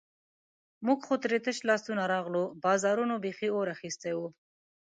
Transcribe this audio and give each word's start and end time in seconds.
موږ 0.85 0.99
خو 1.07 1.15
ترې 1.23 1.39
تش 1.45 1.57
لاسونه 1.69 2.03
راغلو، 2.13 2.43
بازارونو 2.65 3.13
بیخي 3.23 3.49
اور 3.55 3.67
اخیستی 3.75 4.13
وو. 4.15 4.27